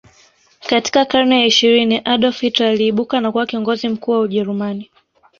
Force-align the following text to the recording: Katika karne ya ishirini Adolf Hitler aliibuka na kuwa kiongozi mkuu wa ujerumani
Katika 0.69 1.05
karne 1.05 1.39
ya 1.39 1.45
ishirini 1.45 2.01
Adolf 2.05 2.39
Hitler 2.41 2.67
aliibuka 2.67 3.21
na 3.21 3.31
kuwa 3.31 3.45
kiongozi 3.45 3.89
mkuu 3.89 4.11
wa 4.11 4.19
ujerumani 4.19 4.89